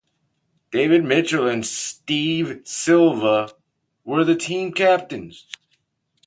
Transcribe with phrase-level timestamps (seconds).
[0.71, 3.51] David Mitchell and Steve Silva
[4.03, 5.45] were the team captains.